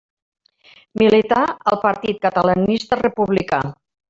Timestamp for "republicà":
3.07-3.63